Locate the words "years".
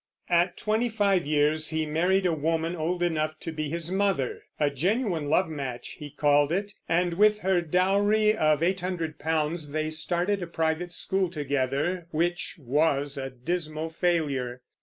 1.27-1.69